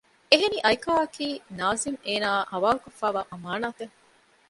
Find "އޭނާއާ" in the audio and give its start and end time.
2.05-2.41